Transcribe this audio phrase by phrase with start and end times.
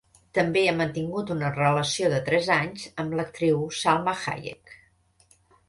[0.35, 4.77] També ha mantingut una relació de tres anys amb l'actriu Salma Hayek.